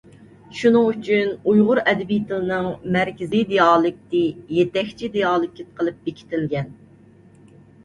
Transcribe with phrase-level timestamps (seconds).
[0.59, 4.23] شۇنىڭ ئۈچۈن ئۇيغۇر ئەدەبىي تىلىنىڭ مەركىزىي دىئالېكتى
[4.57, 6.77] يېتەكچى دىئالېكت قىلىپ بېكىتىلگەن.